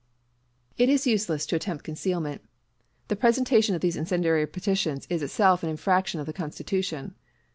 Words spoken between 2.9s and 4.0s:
The presentation of these